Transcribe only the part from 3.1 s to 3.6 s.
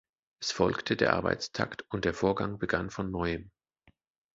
neuem.